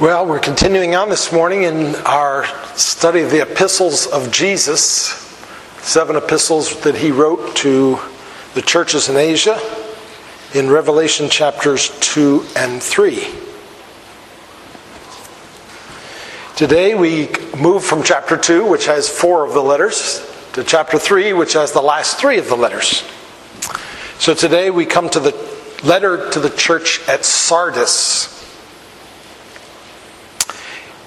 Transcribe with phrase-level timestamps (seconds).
[0.00, 4.82] Well, we're continuing on this morning in our study of the epistles of Jesus,
[5.82, 8.00] seven epistles that he wrote to
[8.54, 9.56] the churches in Asia
[10.52, 13.24] in Revelation chapters 2 and 3.
[16.56, 21.34] Today we move from chapter 2, which has four of the letters, to chapter 3,
[21.34, 23.04] which has the last three of the letters.
[24.18, 25.36] So today we come to the
[25.84, 28.33] letter to the church at Sardis.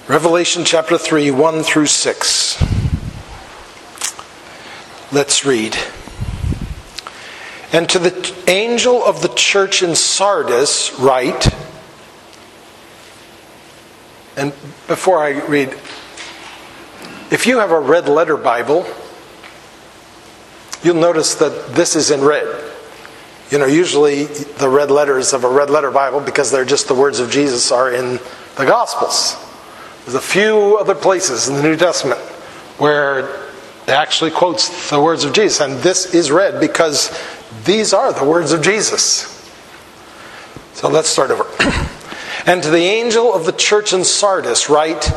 [0.08, 2.64] Revelation chapter 3, 1 through 6.
[5.12, 5.76] Let's read.
[7.74, 11.54] And to the angel of the church in Sardis, write.
[14.38, 14.52] And
[14.86, 15.68] before I read,
[17.30, 18.86] if you have a red letter Bible,
[20.82, 22.64] you'll notice that this is in red.
[23.50, 26.94] You know, usually the red letters of a red letter Bible, because they're just the
[26.94, 28.18] words of Jesus, are in
[28.56, 29.44] the Gospels.
[30.08, 32.18] There's a few other places in the New Testament
[32.78, 33.28] where
[33.82, 37.14] it actually quotes the words of Jesus, and this is red because
[37.66, 39.26] these are the words of Jesus.
[40.72, 41.44] So let's start over.
[42.46, 45.12] and to the angel of the church in Sardis, write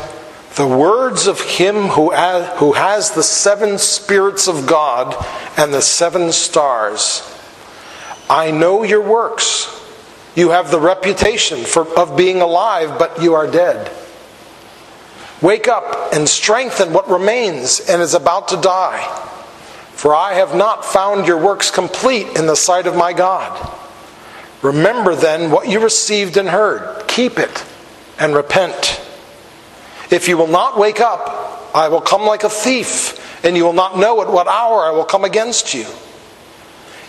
[0.56, 2.10] the words of him who
[2.72, 5.16] has the seven spirits of God
[5.56, 7.22] and the seven stars.
[8.28, 9.74] I know your works.
[10.36, 13.90] You have the reputation for, of being alive, but you are dead.
[15.42, 19.02] Wake up and strengthen what remains and is about to die.
[19.90, 23.78] For I have not found your works complete in the sight of my God.
[24.62, 27.08] Remember then what you received and heard.
[27.08, 27.64] Keep it
[28.18, 29.00] and repent.
[30.10, 33.72] If you will not wake up, I will come like a thief, and you will
[33.72, 35.86] not know at what hour I will come against you.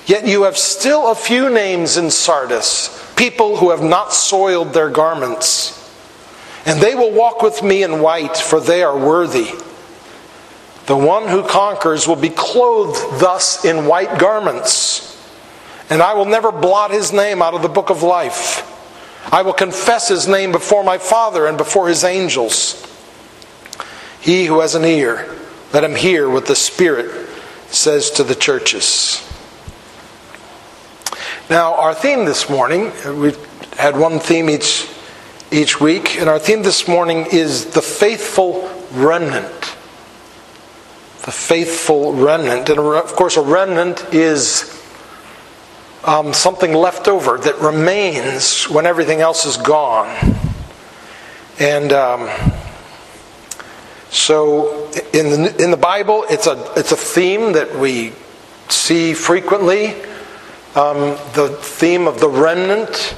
[0.06, 4.90] Yet you have still a few names in Sardis, people who have not soiled their
[4.90, 5.83] garments.
[6.66, 9.52] And they will walk with me in white, for they are worthy.
[10.86, 15.10] The one who conquers will be clothed thus in white garments.
[15.90, 18.70] And I will never blot his name out of the book of life.
[19.32, 22.80] I will confess his name before my Father and before his angels.
[24.20, 25.36] He who has an ear,
[25.74, 27.30] let him hear what the Spirit
[27.68, 29.22] says to the churches.
[31.50, 34.88] Now, our theme this morning, uh, we've had one theme each
[35.54, 36.18] each week.
[36.18, 39.62] And our theme this morning is the faithful remnant.
[41.22, 42.70] The faithful remnant.
[42.70, 44.70] And of course, a remnant is
[46.04, 50.10] um, something left over that remains when everything else is gone.
[51.60, 52.30] And um,
[54.10, 58.14] so in the, in the Bible, it's a, it's a theme that we
[58.70, 59.94] see frequently.
[60.76, 63.16] Um, the theme of the remnant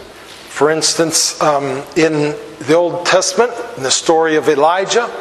[0.55, 5.13] for instance, um, in the Old Testament, in the story of Elijah,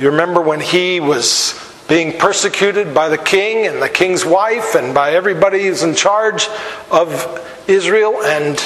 [0.00, 1.52] you remember when he was
[1.88, 6.48] being persecuted by the king and the king's wife and by everybody who's in charge
[6.90, 8.58] of Israel, and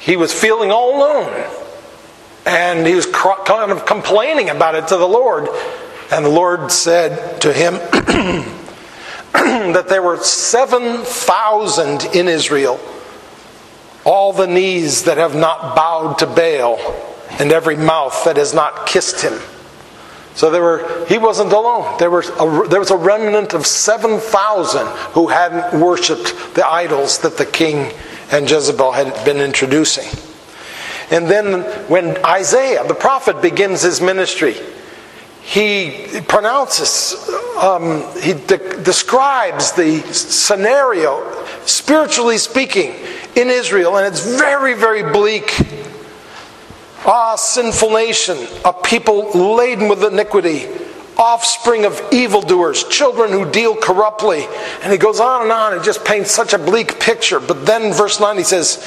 [0.00, 1.50] he was feeling all alone.
[2.44, 5.48] And he was kind of complaining about it to the Lord.
[6.12, 7.72] And the Lord said to him
[9.32, 12.78] that there were 7,000 in Israel
[14.04, 16.78] all the knees that have not bowed to Baal,
[17.38, 19.38] and every mouth that has not kissed him.
[20.34, 21.98] So there were, he wasn't alone.
[21.98, 27.36] There was, a, there was a remnant of 7,000 who hadn't worshipped the idols that
[27.36, 27.92] the king
[28.30, 30.06] and Jezebel had been introducing.
[31.10, 34.54] And then when Isaiah, the prophet, begins his ministry,
[35.42, 37.16] he pronounces,
[37.58, 42.94] um, he de- describes the scenario, spiritually speaking,
[43.38, 45.56] in Israel, and it's very, very bleak.
[47.06, 50.66] Ah, sinful nation, a people laden with iniquity,
[51.16, 54.44] offspring of evildoers, children who deal corruptly.
[54.82, 57.38] And he goes on and on and just paints such a bleak picture.
[57.38, 58.84] But then, verse 9, he says,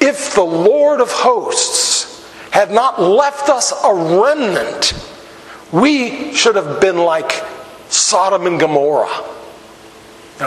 [0.00, 4.92] If the Lord of hosts had not left us a remnant,
[5.72, 7.44] we should have been like
[7.88, 9.24] Sodom and Gomorrah,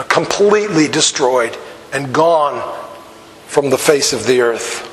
[0.08, 1.56] completely destroyed
[1.92, 2.81] and gone
[3.52, 4.88] from the face of the earth.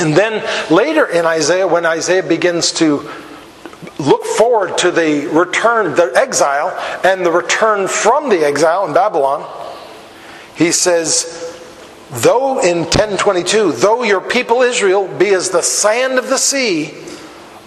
[0.00, 3.08] And then later in Isaiah, when Isaiah begins to
[4.00, 9.48] look forward to the return, the exile, and the return from the exile in Babylon,
[10.56, 11.46] he says,
[12.10, 16.92] Though in 1022, though your people Israel be as the sand of the sea,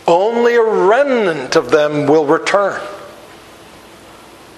[0.05, 2.81] only a remnant of them will return.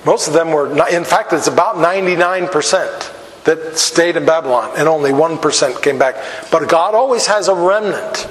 [0.08, 5.12] Most of them were, in fact, it's about 99% that stayed in Babylon, and only
[5.12, 6.16] 1% came back.
[6.52, 8.28] But God always has a remnant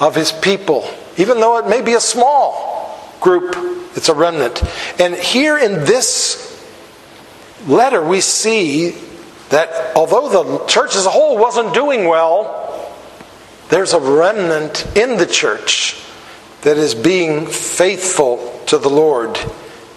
[0.00, 0.88] of his people
[1.18, 3.54] even though it may be a small group,
[3.96, 4.62] it's a remnant.
[5.00, 6.46] And here in this
[7.66, 8.96] letter, we see
[9.50, 12.94] that although the church as a whole wasn't doing well,
[13.68, 16.00] there's a remnant in the church
[16.62, 19.38] that is being faithful to the Lord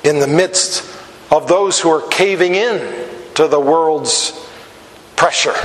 [0.04, 0.90] in the midst
[1.30, 3.08] of those who are caving in
[3.42, 4.40] to the world's
[5.16, 5.56] pressure.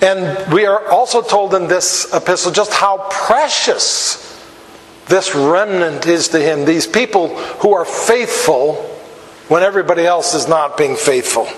[0.00, 4.26] And we are also told in this epistle just how precious
[5.06, 6.64] this remnant is to him.
[6.64, 8.76] These people who are faithful
[9.48, 11.48] when everybody else is not being faithful.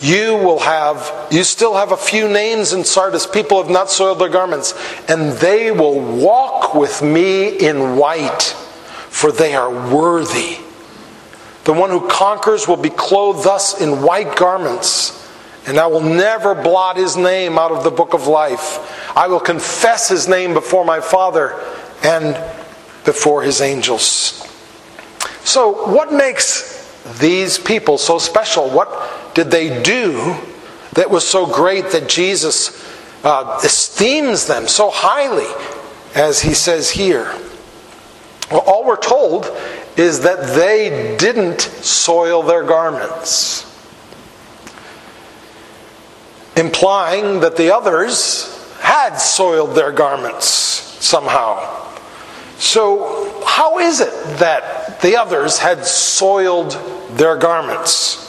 [0.00, 3.26] You will have, you still have a few names in Sardis.
[3.26, 4.74] People have not soiled their garments,
[5.08, 8.42] and they will walk with me in white,
[9.08, 10.58] for they are worthy.
[11.70, 15.16] The one who conquers will be clothed thus in white garments
[15.68, 19.16] and I will never blot his name out of the book of life.
[19.16, 21.54] I will confess his name before my Father
[22.02, 22.34] and
[23.04, 24.44] before his angels.
[25.44, 28.68] So, what makes these people so special?
[28.68, 30.36] What did they do
[30.94, 32.84] that was so great that Jesus
[33.22, 35.46] uh, esteems them so highly,
[36.16, 37.32] as he says here?
[38.50, 39.46] Well, all we're told
[39.96, 43.66] is that they didn't soil their garments
[46.60, 51.88] implying that the others had soiled their garments somehow.
[52.58, 56.72] So, how is it that the others had soiled
[57.16, 58.26] their garments?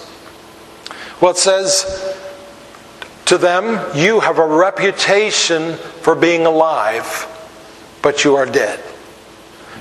[1.19, 2.17] Well, it says
[3.25, 7.27] to them, You have a reputation for being alive,
[8.01, 8.81] but you are dead.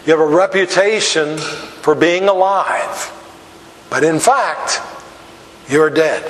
[0.07, 3.13] You have a reputation for being alive,
[3.91, 4.81] but in fact,
[5.69, 6.25] you're dead.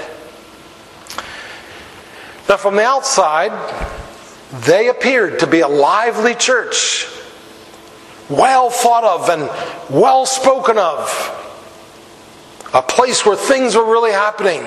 [2.49, 3.53] Now, from the outside,
[4.65, 7.07] they appeared to be a lively church,
[8.29, 9.49] well thought of and
[9.89, 11.37] well spoken of,
[12.75, 14.67] a place where things were really happening.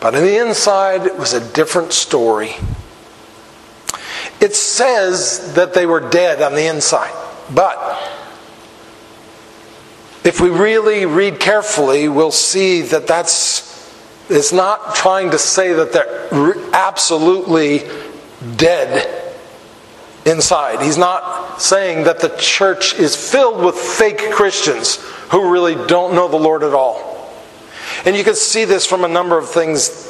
[0.00, 2.56] But on the inside, it was a different story.
[4.40, 7.14] It says that they were dead on the inside,
[7.54, 7.78] but
[10.24, 13.72] if we really read carefully, we'll see that that's
[14.28, 17.82] is not trying to say that they're absolutely
[18.56, 19.34] dead
[20.24, 20.80] inside.
[20.80, 24.96] He's not saying that the church is filled with fake Christians
[25.30, 27.32] who really don't know the Lord at all.
[28.04, 30.08] And you can see this from a number of things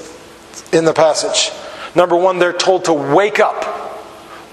[0.72, 1.54] in the passage.
[1.94, 3.80] Number one, they're told to wake up.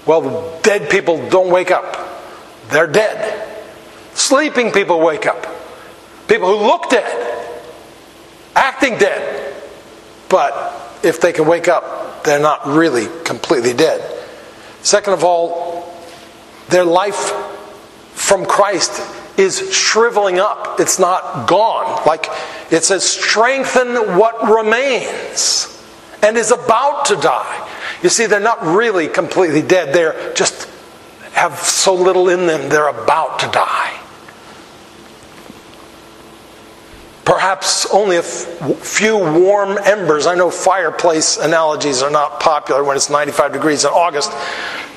[0.06, 1.96] Well, dead people don't wake up,
[2.70, 3.48] they're dead.
[4.14, 5.46] Sleeping people wake up.
[6.28, 7.56] People who look dead,
[8.54, 9.54] acting dead,
[10.28, 14.00] but if they can wake up, they're not really completely dead.
[14.82, 15.92] Second of all,
[16.68, 17.32] their life
[18.12, 19.02] from Christ
[19.36, 20.78] is shriveling up.
[20.78, 22.06] It's not gone.
[22.06, 22.26] Like
[22.70, 25.66] it says, strengthen what remains
[26.22, 27.68] and is about to die.
[28.02, 29.94] You see, they're not really completely dead.
[29.94, 30.68] They're just
[31.32, 34.00] have so little in them, they're about to die.
[37.30, 40.26] perhaps only a few warm embers.
[40.26, 44.32] I know fireplace analogies are not popular when it's 95 degrees in August,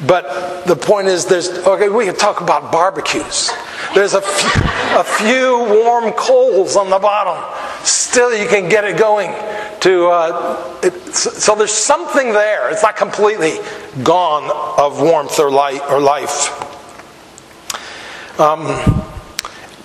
[0.07, 1.89] but the point is, there's okay.
[1.89, 3.51] We can talk about barbecues.
[3.93, 4.61] There's a few,
[4.99, 7.37] a few warm coals on the bottom.
[7.85, 9.29] Still, you can get it going.
[9.83, 12.71] To uh, it, so there's something there.
[12.71, 13.57] It's not completely
[14.01, 14.49] gone
[14.79, 16.49] of warmth or light or life.
[18.39, 18.63] Um,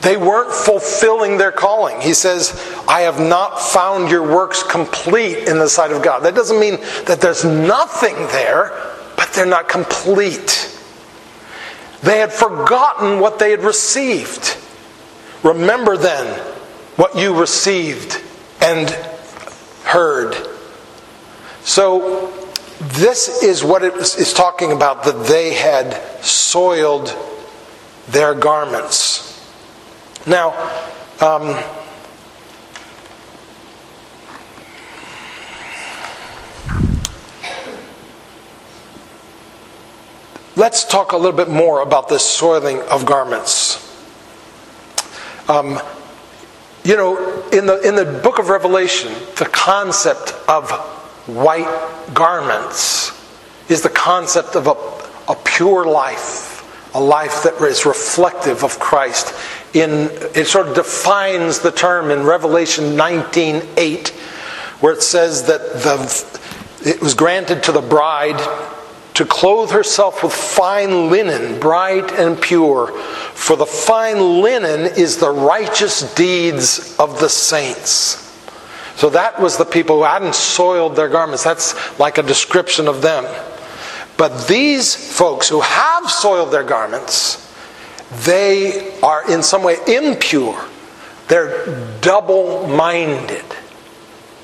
[0.00, 2.00] they weren't fulfilling their calling.
[2.00, 2.52] He says,
[2.86, 6.20] I have not found your works complete in the sight of God.
[6.20, 6.76] That doesn't mean
[7.06, 8.70] that there's nothing there,
[9.16, 10.78] but they're not complete.
[12.04, 14.56] They had forgotten what they had received.
[15.42, 16.38] Remember then
[16.94, 18.22] what you received
[18.60, 18.88] and
[19.88, 20.36] heard.
[21.62, 22.30] So,
[22.78, 27.16] this is what it is talking about that they had soiled
[28.08, 29.24] their garments.
[30.26, 30.52] Now,
[31.22, 31.58] um,
[40.54, 43.84] let's talk a little bit more about this soiling of garments.
[45.48, 45.80] Um,
[46.84, 50.70] you know, in the, in the book of Revelation, the concept of
[51.26, 53.12] white garments
[53.70, 59.34] is the concept of a, a pure life, a life that is reflective of Christ.
[59.74, 64.08] In it sort of defines the term in Revelation 19:8
[64.80, 68.38] where it says that the it was granted to the bride
[69.18, 72.92] to clothe herself with fine linen, bright and pure.
[73.34, 78.24] For the fine linen is the righteous deeds of the saints.
[78.94, 81.42] So that was the people who hadn't soiled their garments.
[81.42, 83.24] That's like a description of them.
[84.16, 87.52] But these folks who have soiled their garments,
[88.24, 90.64] they are in some way impure.
[91.26, 91.66] They're
[92.00, 93.44] double minded.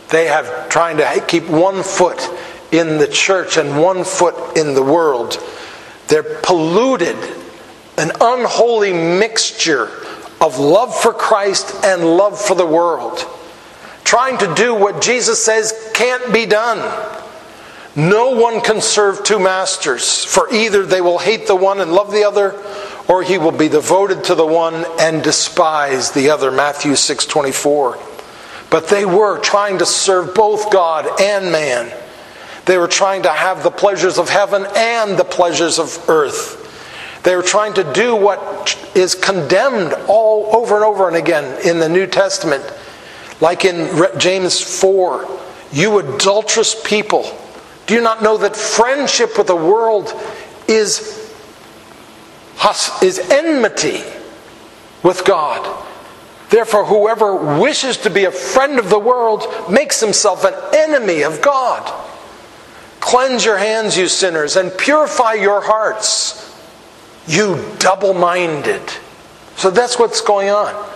[0.09, 2.19] They have trying to keep one foot
[2.79, 5.39] in the church and one foot in the world.
[6.09, 7.17] They're polluted,
[7.97, 9.91] an unholy mixture
[10.41, 13.27] of love for Christ and love for the world.
[14.05, 16.79] Trying to do what Jesus says can't be done.
[17.97, 22.11] No one can serve two masters, for either they will hate the one and love
[22.11, 22.61] the other,
[23.09, 26.51] or he will be devoted to the one and despise the other.
[26.51, 27.97] Matthew 6:24.
[28.69, 31.93] But they were trying to serve both God and man.
[32.67, 36.61] They were trying to have the pleasures of heaven and the pleasures of earth.
[37.23, 41.79] They were trying to do what is condemned all over and over and again in
[41.79, 42.63] the New Testament.
[43.41, 45.27] Like in James 4,
[45.73, 47.25] you adulterous people,
[47.87, 50.13] do you not know that friendship with the world
[50.69, 51.33] is,
[53.03, 54.03] is enmity
[55.03, 55.87] with God?
[56.51, 61.43] Therefore, whoever wishes to be a friend of the world makes himself an enemy of
[61.43, 61.91] God.
[63.05, 66.41] Cleanse your hands, you sinners, and purify your hearts,
[67.27, 68.81] you double minded.
[69.57, 70.91] So that's what's going on.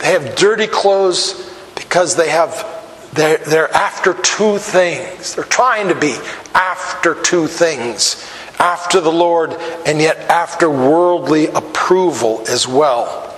[0.00, 2.68] They have dirty clothes because they have
[3.12, 5.36] they're, they're after two things.
[5.36, 6.16] They're trying to be
[6.52, 8.28] after two things
[8.58, 9.52] after the Lord
[9.86, 13.32] and yet after worldly approval as well.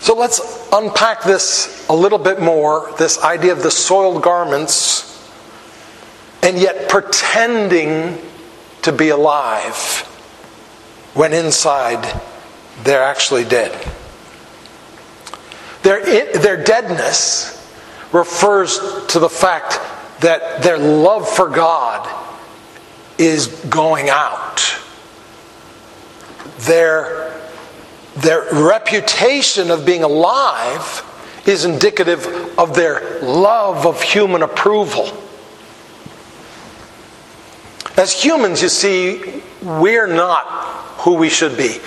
[0.00, 5.13] So let's unpack this a little bit more this idea of the soiled garments
[6.44, 8.18] and yet pretending
[8.82, 10.02] to be alive
[11.14, 12.20] when inside
[12.82, 13.72] they're actually dead.
[15.82, 16.04] Their,
[16.38, 17.50] their deadness
[18.12, 19.80] refers to the fact
[20.20, 22.08] that their love for God
[23.16, 24.62] is going out.
[26.60, 27.40] Their,
[28.16, 31.02] their reputation of being alive
[31.46, 32.26] is indicative
[32.58, 35.23] of their love of human approval.
[37.96, 40.44] As humans, you see, we're not
[40.98, 41.78] who we should be.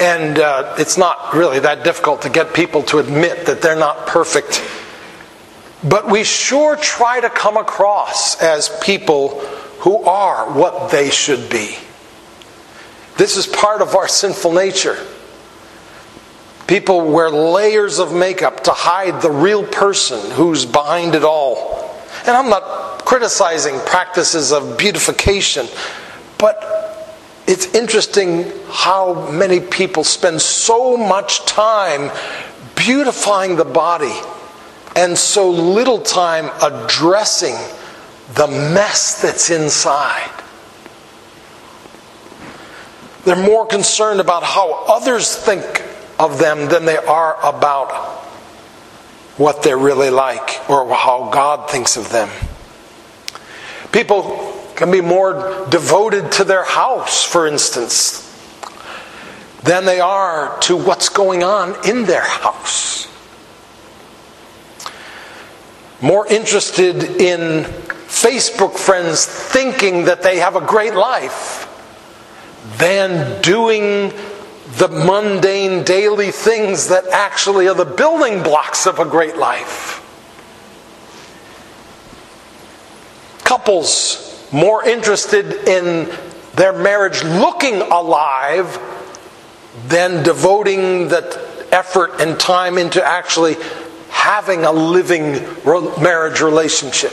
[0.00, 4.06] And uh, it's not really that difficult to get people to admit that they're not
[4.06, 4.60] perfect.
[5.84, 9.40] But we sure try to come across as people
[9.80, 11.76] who are what they should be.
[13.16, 14.96] This is part of our sinful nature.
[16.66, 21.94] People wear layers of makeup to hide the real person who's behind it all.
[22.26, 25.66] And I'm not criticizing practices of beautification,
[26.38, 27.12] but
[27.46, 32.10] it's interesting how many people spend so much time
[32.74, 34.18] beautifying the body
[34.96, 37.54] and so little time addressing
[38.32, 40.42] the mess that's inside.
[43.26, 45.84] They're more concerned about how others think
[46.18, 47.92] of them than they are about
[49.36, 52.30] what they're really like or how God thinks of them.
[53.92, 58.28] People can be more devoted to their house, for instance,
[59.62, 63.06] than they are to what's going on in their house.
[66.00, 67.64] More interested in
[68.08, 71.68] Facebook friends thinking that they have a great life
[72.78, 74.12] than doing
[74.78, 80.01] the mundane daily things that actually are the building blocks of a great life.
[83.52, 86.10] Couples more interested in
[86.54, 88.80] their marriage looking alive
[89.88, 93.56] than devoting the effort and time into actually
[94.08, 95.32] having a living
[96.02, 97.12] marriage relationship.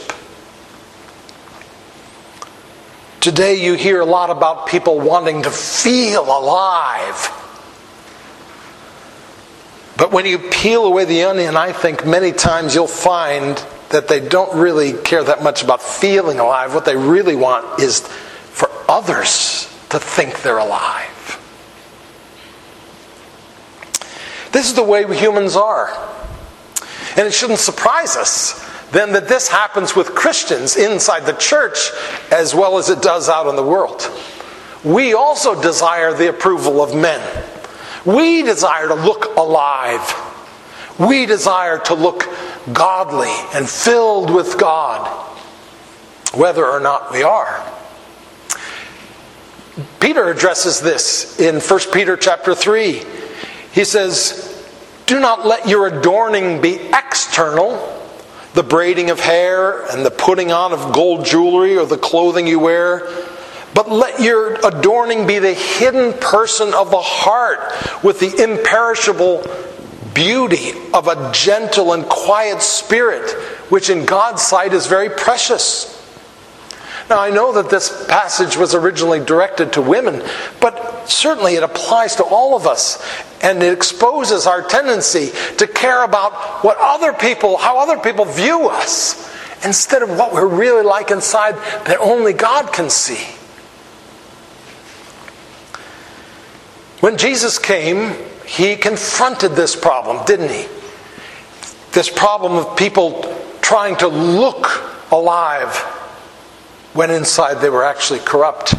[3.20, 7.36] Today, you hear a lot about people wanting to feel alive.
[9.98, 14.20] But when you peel away the onion, I think many times you'll find that they
[14.20, 16.74] don't really care that much about feeling alive.
[16.74, 21.06] What they really want is for others to think they're alive.
[24.52, 25.90] This is the way we humans are.
[27.16, 31.90] And it shouldn't surprise us then that this happens with Christians inside the church
[32.30, 34.10] as well as it does out in the world.
[34.84, 37.20] We also desire the approval of men.
[38.04, 40.00] We desire to look alive.
[40.98, 42.24] We desire to look
[42.72, 45.06] godly and filled with God,
[46.34, 47.64] whether or not we are.
[49.98, 53.02] Peter addresses this in 1 Peter chapter 3.
[53.72, 54.64] He says,
[55.06, 57.96] Do not let your adorning be external,
[58.54, 62.58] the braiding of hair and the putting on of gold jewelry or the clothing you
[62.58, 63.08] wear,
[63.74, 67.60] but let your adorning be the hidden person of the heart
[68.02, 69.42] with the imperishable
[70.14, 73.30] beauty of a gentle and quiet spirit,
[73.70, 75.96] which in God's sight is very precious.
[77.08, 80.22] Now, I know that this passage was originally directed to women,
[80.60, 83.04] but certainly it applies to all of us.
[83.42, 88.68] And it exposes our tendency to care about what other people, how other people view
[88.68, 89.28] us,
[89.64, 91.54] instead of what we're really like inside
[91.86, 93.36] that only God can see.
[97.00, 98.14] When Jesus came,
[98.50, 100.66] he confronted this problem, didn't he?
[101.92, 103.22] This problem of people
[103.60, 104.66] trying to look
[105.12, 105.76] alive
[106.92, 108.74] when inside they were actually corrupt.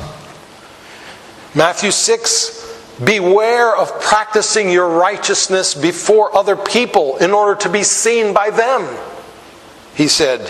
[1.55, 2.59] Matthew 6
[3.01, 8.85] Beware of practicing your righteousness before other people in order to be seen by them,
[9.95, 10.41] he said.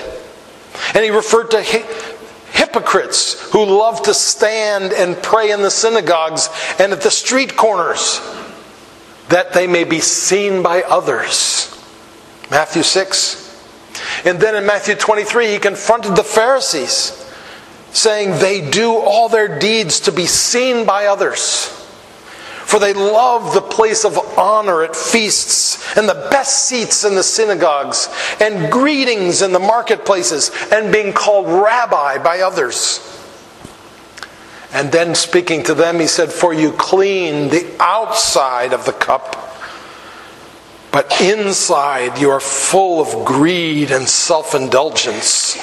[0.96, 6.50] And he referred to hypocrites who love to stand and pray in the synagogues
[6.80, 8.20] and at the street corners
[9.32, 11.68] that they may be seen by others.
[12.50, 13.42] Matthew 6.
[14.26, 17.18] And then in Matthew 23, he confronted the Pharisees
[17.92, 21.68] saying they do all their deeds to be seen by others.
[22.66, 27.24] For they love the place of honor at feasts, and the best seats in the
[27.24, 28.08] synagogues,
[28.40, 33.11] and greetings in the marketplaces, and being called rabbi by others.
[34.74, 39.36] And then speaking to them, he said, For you clean the outside of the cup,
[40.92, 45.58] but inside you are full of greed and self indulgence.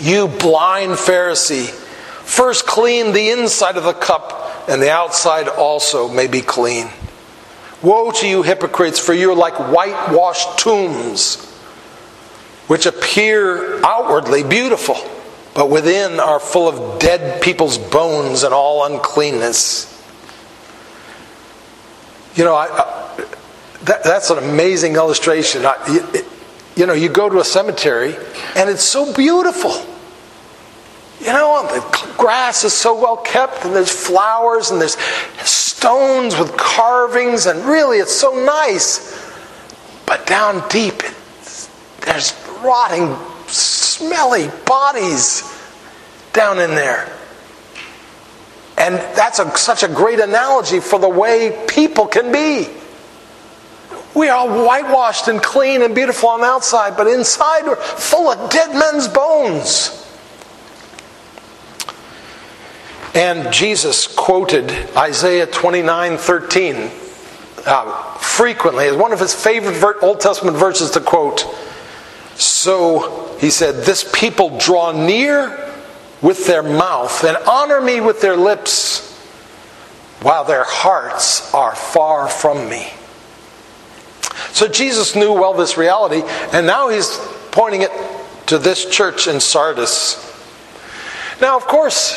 [0.00, 6.26] You blind Pharisee, first clean the inside of the cup, and the outside also may
[6.26, 6.88] be clean.
[7.82, 11.44] Woe to you, hypocrites, for you are like whitewashed tombs,
[12.66, 14.96] which appear outwardly beautiful,
[15.58, 19.92] but within are full of dead people's bones and all uncleanness.
[22.36, 23.26] You know, I, I,
[23.82, 25.66] that, that's an amazing illustration.
[25.66, 26.24] I, it,
[26.76, 28.14] you know, you go to a cemetery
[28.54, 29.72] and it's so beautiful.
[31.18, 34.96] You know, the grass is so well kept, and there's flowers, and there's
[35.42, 39.28] stones with carvings, and really it's so nice.
[40.06, 41.02] But down deep,
[42.02, 43.16] there's rotting,
[43.98, 45.42] smelly bodies
[46.32, 47.12] down in there.
[48.78, 52.68] And that's a, such a great analogy for the way people can be.
[54.14, 58.50] We are whitewashed and clean and beautiful on the outside, but inside we're full of
[58.50, 59.94] dead men's bones.
[63.14, 66.90] And Jesus quoted Isaiah 29 13
[67.66, 71.44] uh, frequently as one of his favorite Old Testament verses to quote.
[72.38, 75.74] So he said, This people draw near
[76.22, 79.04] with their mouth and honor me with their lips,
[80.22, 82.88] while their hearts are far from me.
[84.52, 86.22] So Jesus knew well this reality,
[86.52, 87.18] and now he's
[87.50, 87.90] pointing it
[88.46, 90.24] to this church in Sardis.
[91.40, 92.12] Now, of course,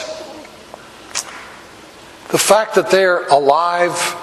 [2.29, 4.15] the fact that they're alive,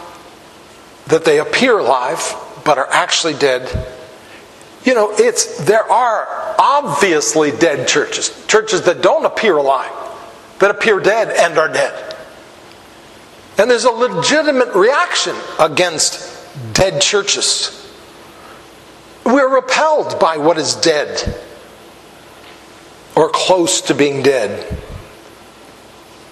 [1.08, 2.34] that they appear alive,
[2.64, 3.96] but are actually dead,
[4.88, 6.26] you know, it's there are
[6.58, 9.92] obviously dead churches, churches that don't appear alive,
[10.60, 12.16] that appear dead and are dead.
[13.58, 17.74] And there's a legitimate reaction against dead churches.
[19.26, 21.38] We're repelled by what is dead
[23.14, 24.74] or close to being dead.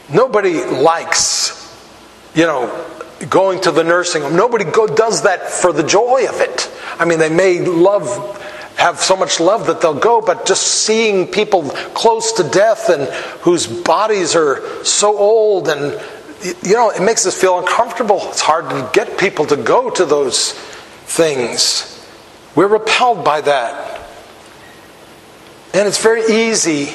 [0.09, 1.77] Nobody likes,
[2.35, 2.95] you know,
[3.29, 4.37] going to the nursing home.
[4.37, 6.70] Nobody go, does that for the joy of it.
[6.98, 8.42] I mean, they may love,
[8.76, 11.62] have so much love that they'll go, but just seeing people
[11.94, 13.05] close to death and
[13.42, 16.00] whose bodies are so old and,
[16.62, 18.20] you know, it makes us feel uncomfortable.
[18.24, 21.92] It's hard to get people to go to those things.
[22.55, 24.02] We're repelled by that.
[25.72, 26.87] And it's very easy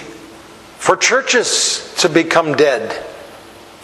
[0.77, 3.05] for churches to become dead,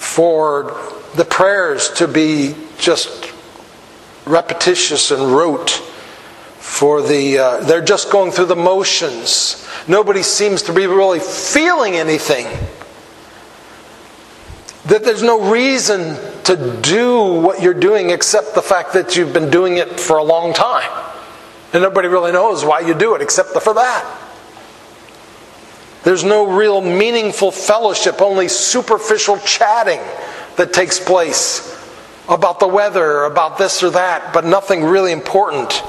[0.07, 0.81] for
[1.15, 3.31] the prayers to be just
[4.25, 5.69] repetitious and rote,
[6.57, 9.67] for the uh, they're just going through the motions.
[9.87, 12.45] Nobody seems to be really feeling anything.
[14.85, 16.15] That there's no reason
[16.45, 20.23] to do what you're doing except the fact that you've been doing it for a
[20.23, 20.89] long time.
[21.73, 24.26] And nobody really knows why you do it except for that.
[26.07, 29.99] There's no real meaningful fellowship, only superficial chatting
[30.55, 31.77] that takes place
[32.29, 35.83] about the weather, about this or that, but nothing really important.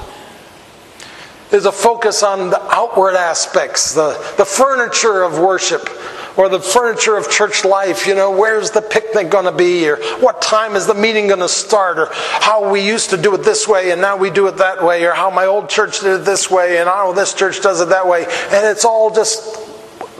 [1.51, 5.89] There's a focus on the outward aspects, the, the furniture of worship,
[6.35, 8.05] or the furniture of church life.
[8.05, 9.89] You know, where's the picnic going to be?
[9.89, 11.97] Or what time is the meeting going to start?
[11.97, 14.83] Or how we used to do it this way and now we do it that
[14.83, 15.05] way.
[15.05, 17.87] Or how my old church did it this way and oh, this church does it
[17.87, 18.25] that way.
[18.25, 19.69] And it's all just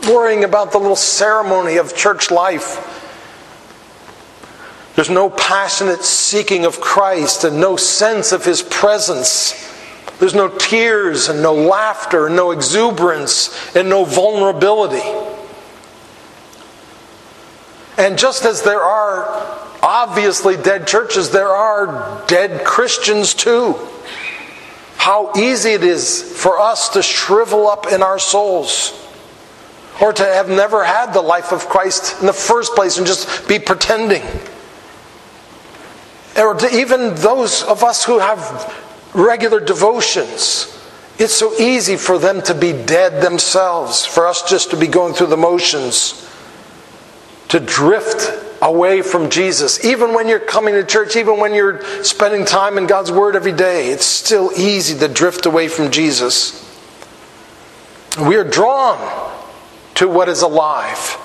[0.06, 2.86] worrying about the little ceremony of church life.
[4.96, 9.68] There's no passionate seeking of Christ and no sense of His presence.
[10.18, 15.08] There's no tears and no laughter, and no exuberance and no vulnerability.
[17.96, 19.26] And just as there are
[19.82, 23.76] obviously dead churches, there are dead Christians too.
[24.96, 29.09] How easy it is for us to shrivel up in our souls
[30.00, 33.46] or to have never had the life of Christ in the first place and just
[33.46, 34.22] be pretending.
[36.36, 38.74] Or to even those of us who have
[39.14, 40.76] regular devotions,
[41.18, 45.12] it's so easy for them to be dead themselves, for us just to be going
[45.12, 46.26] through the motions,
[47.48, 48.32] to drift
[48.62, 49.84] away from Jesus.
[49.84, 53.52] Even when you're coming to church, even when you're spending time in God's Word every
[53.52, 56.66] day, it's still easy to drift away from Jesus.
[58.18, 59.29] We are drawn
[60.00, 61.18] to what is alive.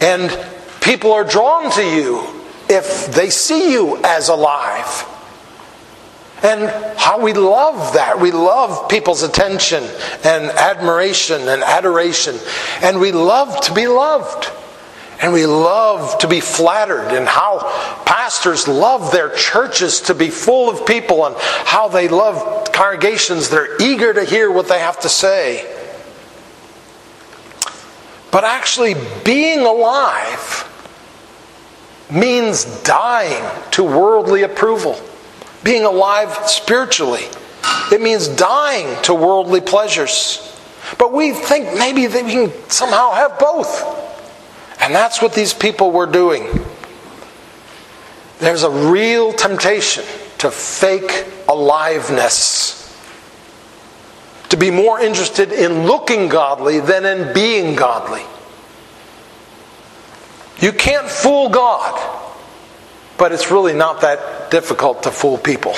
[0.00, 0.30] And
[0.80, 2.26] people are drawn to you
[2.66, 5.06] if they see you as alive.
[6.42, 8.18] And how we love that.
[8.18, 9.84] We love people's attention
[10.24, 12.38] and admiration and adoration.
[12.80, 14.50] And we love to be loved.
[15.20, 17.60] And we love to be flattered, and how
[18.04, 23.48] pastors love their churches to be full of people, and how they love congregations.
[23.48, 25.85] They're eager to hear what they have to say.
[28.36, 28.94] But actually,
[29.24, 30.70] being alive
[32.10, 35.00] means dying to worldly approval.
[35.64, 37.24] Being alive spiritually,
[37.90, 40.54] it means dying to worldly pleasures.
[40.98, 43.82] But we think maybe that we can somehow have both.
[44.82, 46.46] And that's what these people were doing.
[48.38, 50.04] There's a real temptation
[50.40, 52.85] to fake aliveness
[54.50, 58.22] to be more interested in looking godly than in being godly.
[60.58, 62.00] You can't fool God,
[63.18, 65.74] but it's really not that difficult to fool people.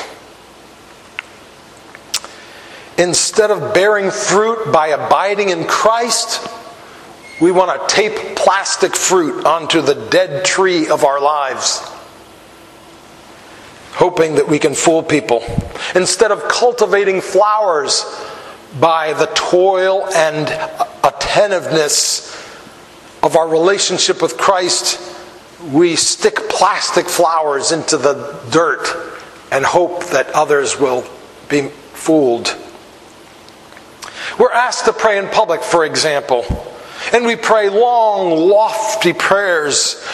[2.97, 6.47] Instead of bearing fruit by abiding in Christ,
[7.41, 11.81] we want to tape plastic fruit onto the dead tree of our lives,
[13.93, 15.45] hoping that we can fool people.
[15.95, 18.05] Instead of cultivating flowers
[18.81, 20.49] by the toil and
[21.05, 22.35] attentiveness
[23.23, 25.01] of our relationship with Christ,
[25.73, 28.87] we stick plastic flowers into the dirt
[29.51, 31.05] and hope that others will
[31.49, 32.57] be fooled.
[34.39, 36.45] We're asked to pray in public, for example,
[37.13, 40.05] and we pray long, lofty prayers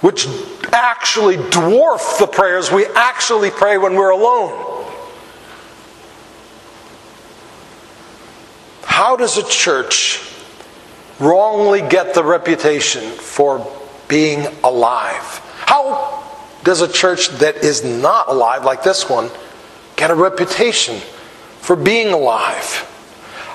[0.00, 0.26] which
[0.70, 4.73] actually dwarf the prayers we actually pray when we're alone.
[9.04, 10.18] How does a church
[11.20, 13.70] wrongly get the reputation for
[14.08, 15.42] being alive?
[15.66, 16.24] How
[16.62, 19.30] does a church that is not alive, like this one,
[19.96, 20.96] get a reputation
[21.60, 22.64] for being alive?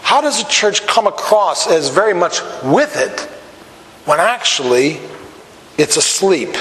[0.04, 3.20] How does a church come across as very much with it
[4.06, 5.00] when actually
[5.80, 6.56] it's asleep?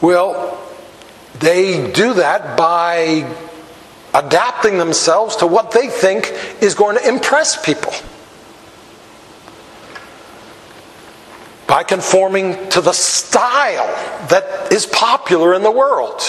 [0.00, 0.56] Well,
[1.40, 3.28] they do that by
[4.14, 7.92] adapting themselves to what they think is going to impress people.
[11.66, 13.86] By conforming to the style
[14.28, 16.20] that is popular in the world.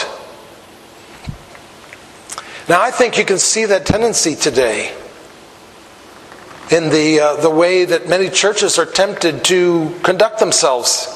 [2.70, 4.96] Now, I think you can see that tendency today
[6.72, 11.08] in the, uh, the way that many churches are tempted to conduct themselves.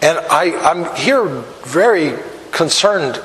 [0.00, 1.24] And I, I'm here
[1.64, 2.16] very
[2.52, 3.20] concerned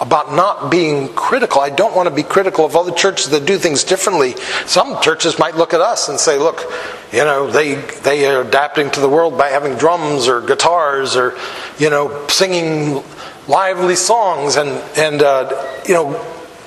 [0.00, 1.60] about not being critical.
[1.60, 4.34] I don't want to be critical of other churches that do things differently.
[4.66, 6.64] Some churches might look at us and say, look,
[7.12, 11.38] you know, they, they are adapting to the world by having drums or guitars or,
[11.78, 13.04] you know, singing
[13.46, 14.56] lively songs.
[14.56, 16.14] And, and uh, you know,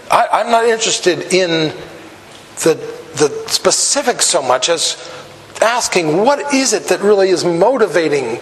[0.09, 1.75] I, I'm not interested in
[2.63, 2.75] the,
[3.17, 4.95] the specifics so much as
[5.61, 8.39] asking what is it that really is motivating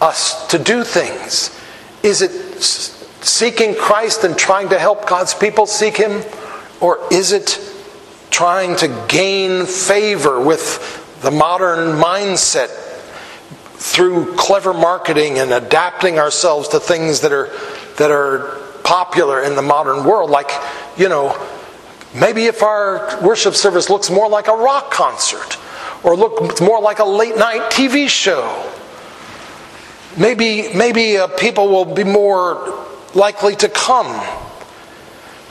[0.00, 1.56] us to do things?
[2.02, 2.30] Is it
[3.22, 6.22] seeking Christ and trying to help God's people seek Him?
[6.80, 7.58] Or is it
[8.30, 12.68] trying to gain favor with the modern mindset
[13.74, 17.50] through clever marketing and adapting ourselves to things that are
[17.96, 20.50] that are popular in the modern world like
[20.96, 21.36] you know
[22.14, 25.58] maybe if our worship service looks more like a rock concert
[26.02, 28.70] or looks more like a late night TV show
[30.16, 34.24] maybe maybe uh, people will be more likely to come.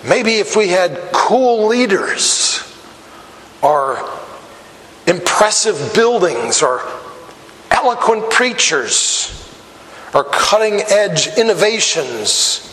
[0.04, 2.64] Maybe if we had cool leaders
[3.62, 3.98] or
[5.08, 6.82] impressive buildings or
[7.72, 9.36] eloquent preachers
[10.14, 12.66] or cutting edge innovations,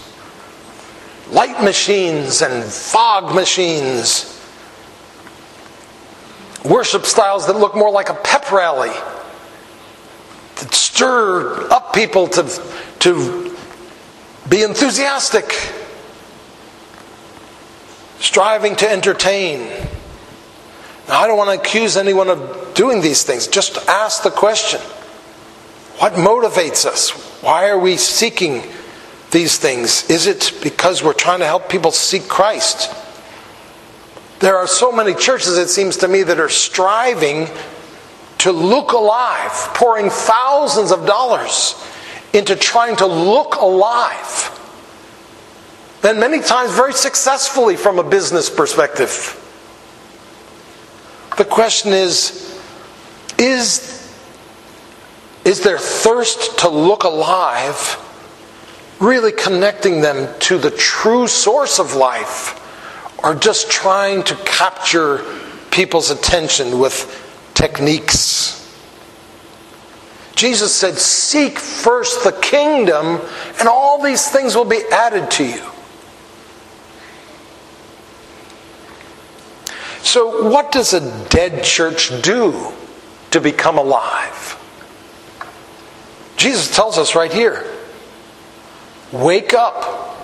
[1.30, 4.32] light machines and fog machines,
[6.64, 8.92] worship styles that look more like a pep rally
[10.56, 12.62] that stir up people to,
[12.98, 13.45] to
[14.48, 15.52] be enthusiastic,
[18.20, 19.68] striving to entertain.
[21.08, 23.46] Now, I don't want to accuse anyone of doing these things.
[23.46, 24.80] Just ask the question
[25.98, 27.10] what motivates us?
[27.42, 28.62] Why are we seeking
[29.30, 30.08] these things?
[30.10, 32.94] Is it because we're trying to help people seek Christ?
[34.40, 37.48] There are so many churches, it seems to me, that are striving
[38.38, 41.74] to look alive, pouring thousands of dollars
[42.36, 44.52] into trying to look alive.
[46.02, 49.42] And many times very successfully from a business perspective.
[51.36, 52.42] The question is
[53.38, 54.14] is,
[55.44, 58.02] is their thirst to look alive
[58.98, 62.62] really connecting them to the true source of life
[63.22, 65.22] or just trying to capture
[65.70, 67.22] people's attention with
[67.54, 68.65] techniques?
[70.36, 73.20] Jesus said, Seek first the kingdom,
[73.58, 75.62] and all these things will be added to you.
[80.02, 82.72] So, what does a dead church do
[83.30, 84.62] to become alive?
[86.36, 87.66] Jesus tells us right here
[89.12, 90.18] wake up,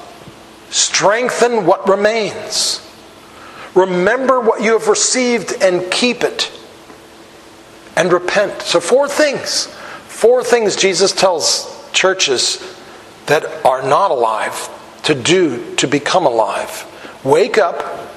[0.69, 2.87] strengthen what remains,
[3.75, 6.53] remember what you have received and keep it,
[7.97, 8.61] and repent.
[8.61, 9.75] So, four things.
[10.23, 12.79] Four things Jesus tells churches
[13.27, 14.69] that are not alive
[15.03, 16.87] to do to become alive.
[17.25, 18.09] Wake up,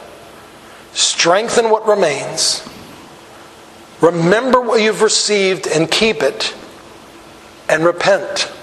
[0.93, 2.63] strengthen what remains,
[4.01, 6.55] remember what you've received and keep it,
[7.69, 8.53] and repent.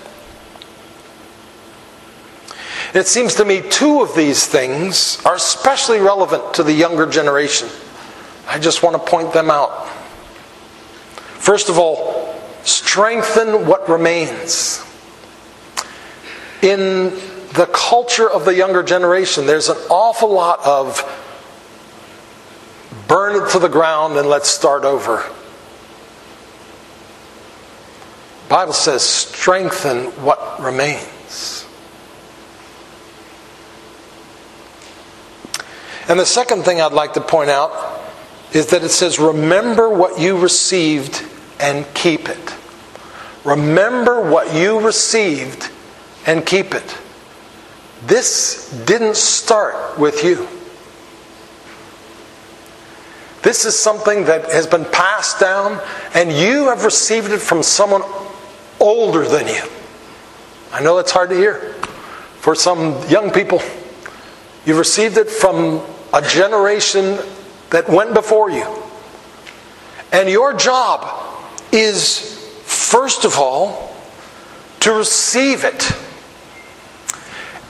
[2.95, 7.69] It seems to me two of these things are especially relevant to the younger generation.
[8.47, 9.89] I just want to point them out.
[11.41, 12.22] First of all,
[12.65, 14.85] strengthen what remains.
[16.63, 17.11] In
[17.55, 21.03] the culture of the younger generation, there's an awful lot of
[23.09, 25.29] burn it to the ground and let's start over.
[28.45, 31.67] The Bible says, strengthen what remains.
[36.09, 38.01] And the second thing I'd like to point out
[38.53, 41.23] is that it says, remember what you received
[41.63, 42.55] and keep it.
[43.45, 45.71] Remember what you received
[46.27, 46.99] and keep it.
[48.07, 50.49] This didn't start with you.
[53.43, 55.81] This is something that has been passed down,
[56.15, 58.03] and you have received it from someone
[58.79, 59.63] older than you.
[60.73, 61.75] I know that's hard to hear
[62.39, 63.61] for some young people.
[64.65, 67.19] You've received it from a generation
[67.71, 68.67] that went before you.
[70.13, 71.22] And your job
[71.73, 73.97] is, first of all,
[74.81, 75.93] to receive it.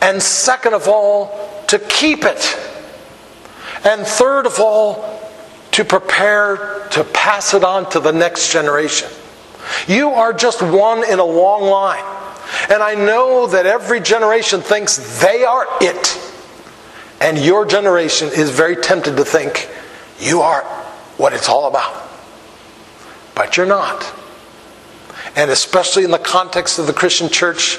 [0.01, 2.59] And second of all, to keep it.
[3.85, 5.21] And third of all,
[5.73, 9.09] to prepare to pass it on to the next generation.
[9.87, 12.05] You are just one in a long line.
[12.69, 16.21] And I know that every generation thinks they are it.
[17.21, 19.71] And your generation is very tempted to think
[20.19, 20.63] you are
[21.17, 22.12] what it's all about.
[23.35, 24.13] But you're not.
[25.37, 27.79] And especially in the context of the Christian church,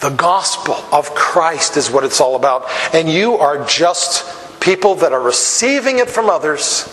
[0.00, 2.66] the gospel of Christ is what it's all about.
[2.94, 6.88] And you are just people that are receiving it from others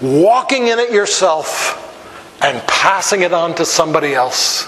[0.00, 1.76] walking in it yourself
[2.42, 4.66] and passing it on to somebody else.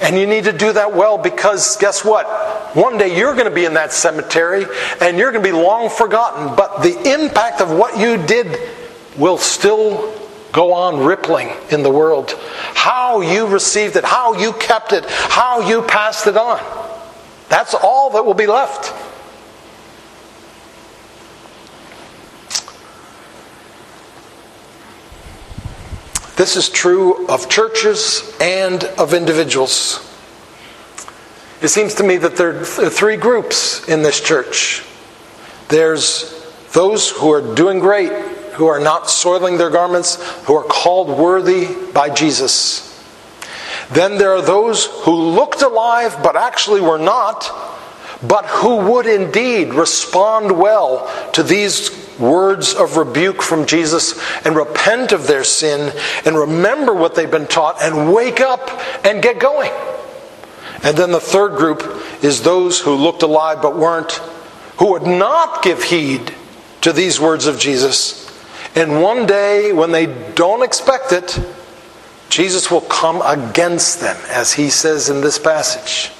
[0.00, 2.26] And you need to do that well because guess what?
[2.76, 4.66] One day you're going to be in that cemetery
[5.00, 8.58] and you're going to be long forgotten, but the impact of what you did
[9.16, 10.15] will still
[10.56, 12.32] go on rippling in the world.
[12.74, 16.58] How you received it, how you kept it, how you passed it on.
[17.50, 18.94] That's all that will be left.
[26.38, 30.00] This is true of churches and of individuals.
[31.60, 34.84] It seems to me that there are three groups in this church.
[35.68, 36.32] There's
[36.72, 41.68] those who are doing great, who are not soiling their garments, who are called worthy
[41.92, 42.82] by Jesus.
[43.90, 47.50] Then there are those who looked alive but actually were not,
[48.26, 55.12] but who would indeed respond well to these words of rebuke from Jesus and repent
[55.12, 58.70] of their sin and remember what they've been taught and wake up
[59.04, 59.70] and get going.
[60.82, 61.82] And then the third group
[62.22, 64.12] is those who looked alive but weren't,
[64.78, 66.34] who would not give heed
[66.82, 68.25] to these words of Jesus.
[68.76, 71.40] And one day, when they don't expect it,
[72.28, 76.12] Jesus will come against them, as he says in this passage.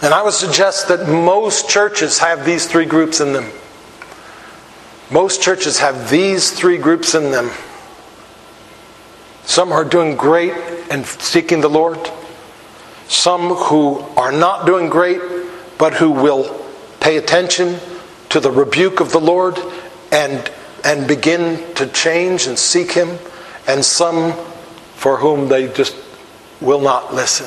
[0.00, 3.50] And I would suggest that most churches have these three groups in them.
[5.10, 7.50] Most churches have these three groups in them.
[9.42, 10.52] Some are doing great
[10.88, 11.98] and seeking the Lord.
[13.08, 15.20] Some who are not doing great,
[15.78, 16.64] but who will
[17.00, 17.80] pay attention
[18.32, 19.58] to the rebuke of the Lord
[20.10, 20.50] and,
[20.84, 23.18] and begin to change and seek Him.
[23.68, 24.32] And some
[24.94, 25.94] for whom they just
[26.58, 27.46] will not listen.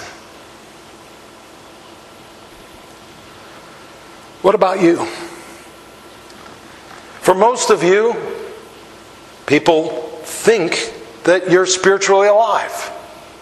[4.43, 5.03] What about you?
[7.21, 8.15] For most of you,
[9.47, 9.89] people
[10.23, 10.93] think
[11.23, 12.91] that you're spiritually alive.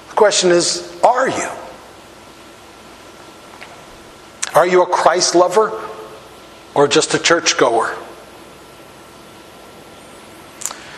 [0.08, 1.50] The question is, are you?
[4.56, 5.90] Are you a Christ lover
[6.76, 7.90] or just a churchgoer?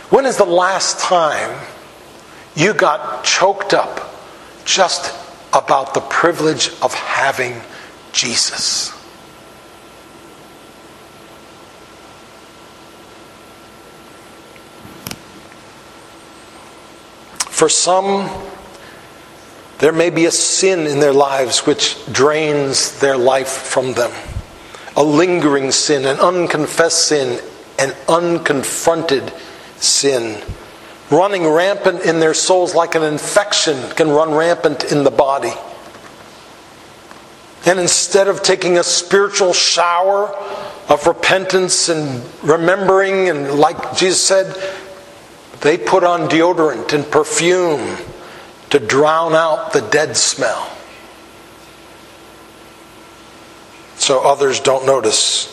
[0.09, 1.59] When is the last time
[2.55, 4.13] you got choked up
[4.63, 5.13] just
[5.53, 7.61] about the privilege of having
[8.11, 8.91] Jesus?
[17.55, 18.29] For some,
[19.79, 24.11] there may be a sin in their lives which drains their life from them.
[24.97, 27.39] A lingering sin, an unconfessed sin,
[27.77, 29.33] an unconfronted
[29.81, 30.41] sin.
[31.11, 35.53] Running rampant in their souls like an infection can run rampant in the body.
[37.65, 40.29] And instead of taking a spiritual shower
[40.87, 44.55] of repentance and remembering, and like Jesus said,
[45.61, 47.97] they put on deodorant and perfume
[48.69, 50.74] to drown out the dead smell.
[54.05, 55.51] So others don't notice.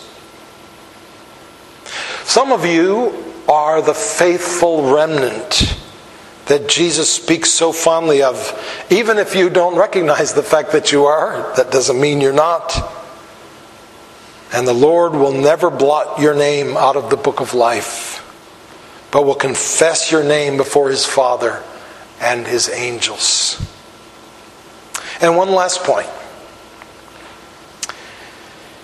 [2.24, 5.74] Some of you are the faithful remnant
[6.46, 8.86] that Jesus speaks so fondly of.
[8.90, 12.76] Even if you don't recognize the fact that you are, that doesn't mean you're not.
[14.52, 18.18] And the Lord will never blot your name out of the book of life
[19.10, 21.62] but will confess your name before his Father
[22.20, 23.58] and his angels.
[25.22, 26.08] And one last point.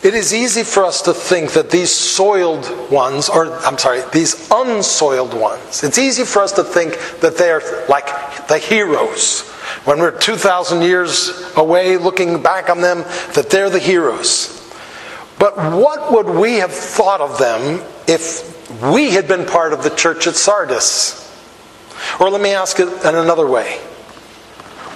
[0.02, 4.48] It is easy for us to think that these soiled ones, or I'm sorry, these
[4.50, 8.06] unsoiled ones, it's easy for us to think that they're like
[8.46, 9.42] the heroes.
[9.84, 12.98] When we're 2,000 years away looking back on them,
[13.34, 14.54] that they're the heroes.
[15.38, 19.90] But what would we have thought of them if we had been part of the
[19.90, 21.24] church at Sardis.
[22.20, 23.80] Or let me ask it in another way.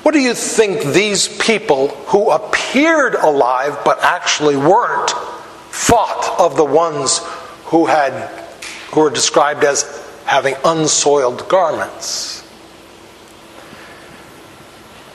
[0.02, 5.10] What do you think these people who appeared alive but actually weren't
[5.70, 7.20] thought of the ones
[7.66, 8.12] who had
[8.90, 12.42] who were described as having unsoiled garments?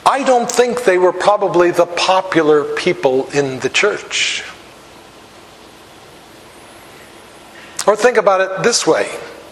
[0.06, 4.42] I don't think they were probably the popular people in the church.
[7.86, 9.04] Or think about it this way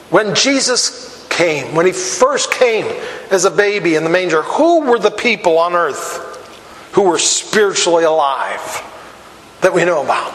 [0.09, 2.87] when Jesus came, when he first came
[3.31, 6.22] as a baby in the manger, who were the people on earth
[6.92, 8.82] who were spiritually alive
[9.61, 10.34] that we know about?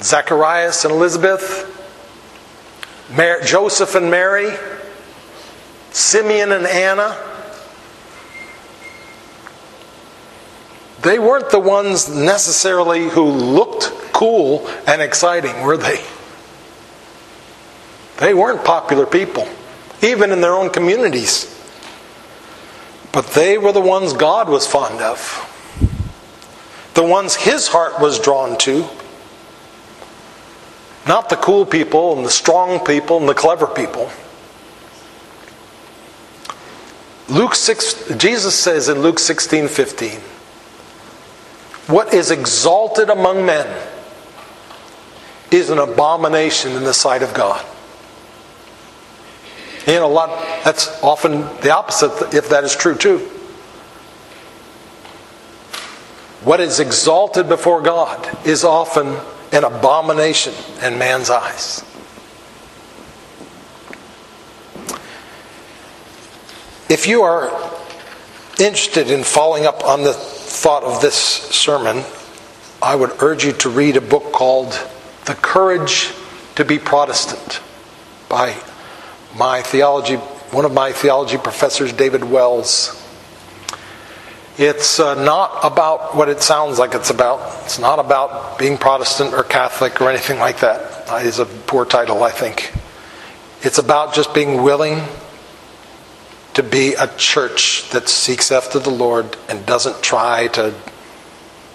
[0.00, 1.68] Zacharias and Elizabeth,
[3.44, 4.56] Joseph and Mary,
[5.90, 7.16] Simeon and Anna.
[11.02, 16.02] They weren't the ones necessarily who looked cool and exciting, were they?
[18.22, 19.48] They weren't popular people,
[20.00, 21.48] even in their own communities.
[23.10, 25.18] But they were the ones God was fond of,
[26.94, 28.86] the ones his heart was drawn to.
[31.04, 34.08] Not the cool people and the strong people and the clever people.
[37.28, 40.20] Luke 6 Jesus says in Luke 16, 15,
[41.88, 43.66] what is exalted among men
[45.50, 47.66] is an abomination in the sight of God.
[49.86, 50.30] And a lot
[50.64, 53.18] that's often the opposite if that is true too.
[56.44, 59.16] What is exalted before God is often
[59.52, 61.84] an abomination in man's eyes.
[66.88, 67.48] If you are
[68.58, 72.04] interested in following up on the thought of this sermon,
[72.82, 74.72] I would urge you to read a book called
[75.26, 76.12] The Courage
[76.56, 77.60] to be Protestant
[78.28, 78.56] by
[79.36, 82.98] my theology, one of my theology professors, David Wells.
[84.58, 87.64] It's uh, not about what it sounds like it's about.
[87.64, 91.06] It's not about being Protestant or Catholic or anything like that.
[91.06, 92.72] That is a poor title, I think.
[93.62, 95.02] It's about just being willing
[96.54, 100.74] to be a church that seeks after the Lord and doesn't try to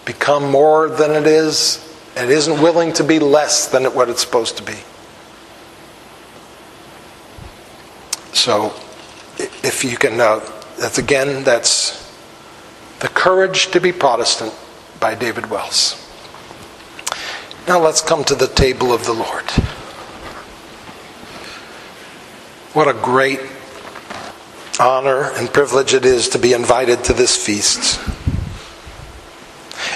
[0.06, 1.84] become more than it is
[2.16, 4.78] and isn't willing to be less than what it's supposed to be.
[8.48, 8.74] So,
[9.38, 10.40] if you can, uh,
[10.80, 12.10] that's again, that's
[13.00, 14.54] The Courage to be Protestant
[15.02, 16.02] by David Wells.
[17.68, 19.44] Now let's come to the table of the Lord.
[22.72, 23.42] What a great
[24.80, 28.00] honor and privilege it is to be invited to this feast.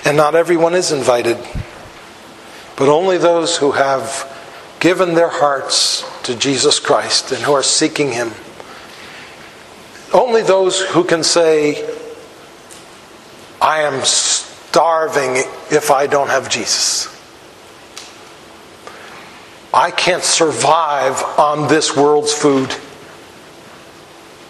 [0.04, 1.38] And not everyone is invited,
[2.76, 4.28] but only those who have
[4.82, 8.32] given their hearts to Jesus Christ and who are seeking Him.
[10.12, 11.88] Only those who can say,
[13.62, 15.36] I am starving
[15.70, 17.08] if I don't have Jesus.
[19.74, 22.76] I can't survive on this world's food.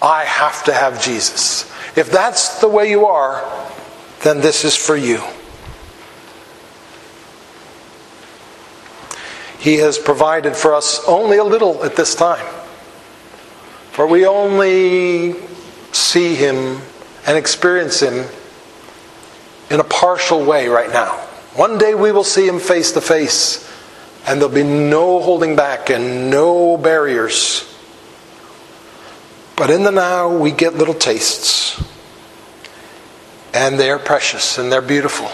[0.02, 1.70] I have to have Jesus.
[1.98, 3.44] If that's the way you are,
[4.24, 5.22] then this is for you.
[9.62, 12.46] He has provided for us only a little at this time.
[13.92, 15.36] For we only
[15.92, 16.82] see Him
[17.28, 18.26] and experience Him
[19.70, 21.12] in a partial way right now.
[21.54, 23.72] One day we will see Him face to face,
[24.26, 27.72] and there'll be no holding back and no barriers.
[29.56, 31.80] But in the now, we get little tastes.
[33.54, 35.30] And they're precious and they're beautiful.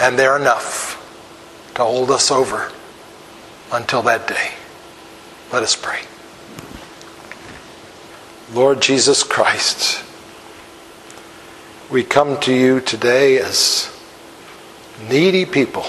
[0.00, 1.05] And they're enough
[1.76, 2.72] to hold us over
[3.70, 4.52] until that day.
[5.52, 6.00] Let us pray.
[8.52, 10.02] Lord Jesus Christ,
[11.90, 13.94] we come to you today as
[15.10, 15.84] needy people.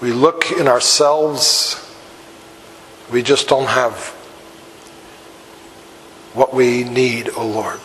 [0.00, 1.82] We look in ourselves,
[3.12, 4.08] we just don't have
[6.32, 7.80] what we need, O oh Lord.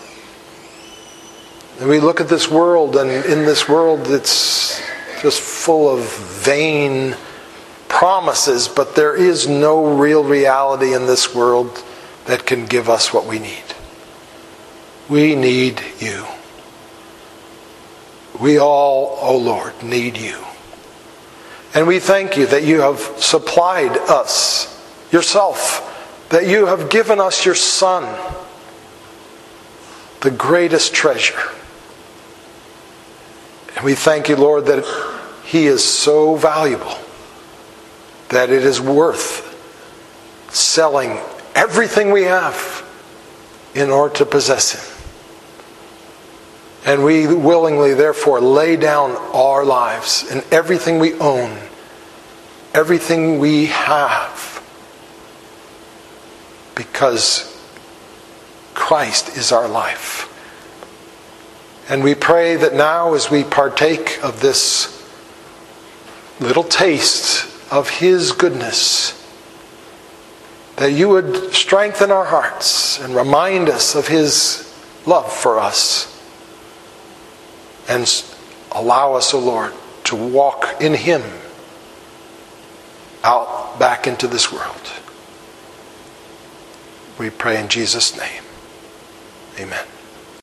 [1.79, 4.79] And we look at this world, and in this world, it's
[5.21, 6.03] just full of
[6.43, 7.15] vain
[7.87, 11.83] promises, but there is no real reality in this world
[12.25, 13.63] that can give us what we need.
[15.07, 16.25] We need you.
[18.39, 20.37] We all, O oh Lord, need you.
[21.75, 24.67] And we thank you that you have supplied us
[25.11, 28.03] yourself, that you have given us your Son,
[30.21, 31.39] the greatest treasure.
[33.81, 34.85] And we thank you, Lord, that
[35.43, 36.99] he is so valuable
[38.29, 39.47] that it is worth
[40.53, 41.17] selling
[41.55, 42.87] everything we have
[43.73, 44.83] in order to possess him.
[46.85, 51.57] And we willingly, therefore, lay down our lives and everything we own,
[52.75, 54.63] everything we have,
[56.75, 57.47] because
[58.75, 60.30] Christ is our life.
[61.91, 65.05] And we pray that now, as we partake of this
[66.39, 69.11] little taste of His goodness,
[70.77, 74.73] that you would strengthen our hearts and remind us of His
[75.05, 76.07] love for us.
[77.89, 78.09] And
[78.71, 79.73] allow us, O oh Lord,
[80.05, 81.23] to walk in Him
[83.21, 84.93] out back into this world.
[87.19, 88.43] We pray in Jesus' name.
[89.59, 89.85] Amen.